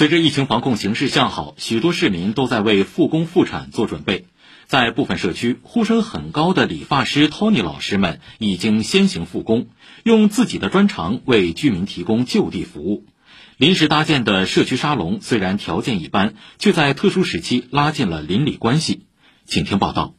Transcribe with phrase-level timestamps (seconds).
[0.00, 4.24] 随着疫情防控形势向好，许多市民都在为复工复产做准备。
[4.64, 9.66] 在部分社区，呼声很高的理发师 Tony 老师们已经先行复工，
[10.02, 13.04] 用自己的专长为居民提供就地服务。
[13.58, 19.04] 临时搭建的社区沙龙虽然条件一般，却在特殊时期拉近了邻里关系。
[19.44, 20.14] 请听报道。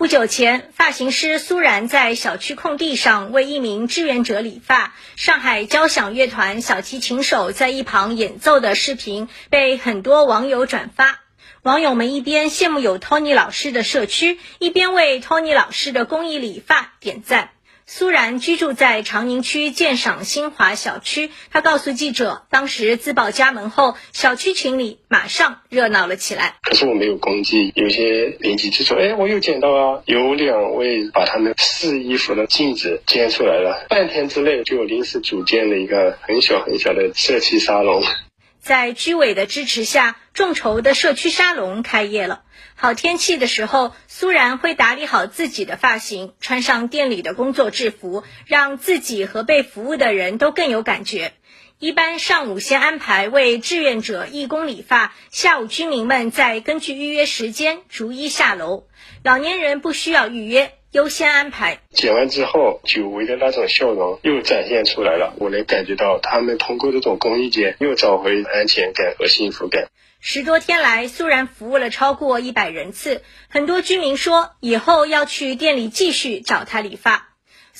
[0.00, 11.20] 不久前，发型师苏然在小区空地上为一名志愿者理发，上海交响乐团小提琴手在一旁演奏的视频被很多网友转发。
[11.60, 17.50] 网友们一边羡慕有托尼老师的社区，一边为托尼老师的公益理发点赞。
[17.92, 21.28] 苏然居住在长宁区鉴赏新华小区。
[21.50, 26.54] 他告诉记者，当时自报家门后，小区群里马上热闹了起来。
[26.62, 33.86] 可是我没有攻击，有些邻居就说：“哎，我有捡到啊！”有两位把他们试衣服的镜子捡出来了。
[33.88, 38.04] 半天之内就临时组建了一个很小很小的社区沙龙。
[38.60, 42.42] 在居委的支持下，众筹的社区沙龙开业了。
[42.74, 51.32] 好天气的时候，苏然会打理好自己的发型，穿上店里的工作制服，让自己和被服务的人都更有感觉。
[51.80, 58.84] 一般上午先安排为志愿者义工理发，下午居民们再根据预约时间逐一下楼。
[59.24, 60.72] 老年人不需要预约。
[60.92, 61.80] 优先安排。
[61.92, 65.34] 剪完之后，久违的那种笑容又展现出来了。
[65.38, 69.88] 我能感觉到他们通过这种公益剪，又找回安全感和幸福感。
[70.20, 73.22] 十多天来，苏然服务了超过一百人次。
[73.48, 77.29] 很多居民说，以后要去店里继续找他理发。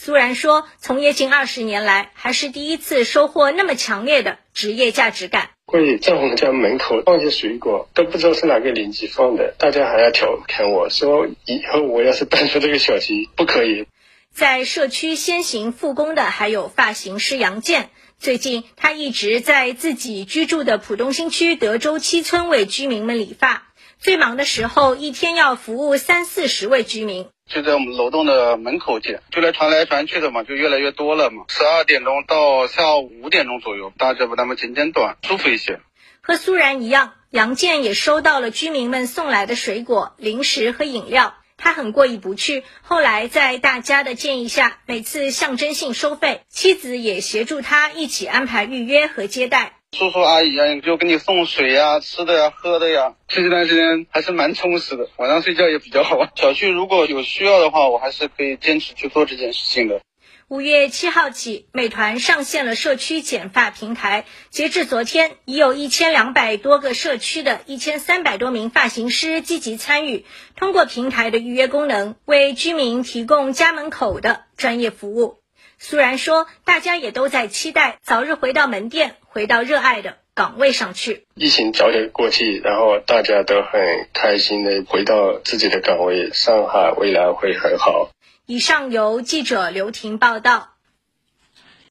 [0.02, 5.50] 苏然说，从业近二十年来，还是第一次收获那么强烈的职业价值感。
[5.66, 13.86] 会在我们家门口放些水果，都不知道是哪个邻居放的，大家还要调侃我说，以后我要是搬出这个小区，不可以。
[14.32, 23.64] 在社区先行复工的还有发型师杨建，最近他一直在自己居住的浦东新区德州七村为居民们理发，
[24.00, 27.28] 最忙的时候一天要服务三四十位居民。
[27.46, 31.44] 就在我们楼栋的门口见，就来传来传去的嘛，就越来越多了嘛。
[31.48, 35.80] 十二点钟到下午五点钟左右，大家把他们剪剪短，舒服一些。
[36.22, 42.64] 和苏然一样，杨建也收到了居民们送来的水果、零食和饮料，他很过意不去。
[42.80, 49.79] 后来在大家的建议下，每次象征性收费，妻子也协助他一起安排预约和接待。
[49.92, 53.16] 叔叔阿姨啊，就给你送水呀、吃的呀、喝的呀。
[53.26, 56.28] 这段时间还是蛮充实的，晚上睡觉也比较好。
[56.36, 60.00] 小区如果有需要的话，我还是可以坚持去做这件事情的。
[60.46, 64.24] 五月七号起，美团上线了社区剪发平台。
[64.48, 70.24] 截至昨天，已有一千两百多个社区的一千三百多名发型师积极参与，
[70.56, 75.40] 通过平台的预约功能，为居民提供家门口的专业服务。
[75.82, 81.26] 苏然说：“大家也都在期待早日回到门店，回到热爱的岗位上去。
[81.34, 86.32] 疫情早点过去，然后大家都很开心的回到自己的岗位。
[86.32, 88.10] 上海未来会很好。”
[88.44, 90.69] 以上由记者刘婷报道。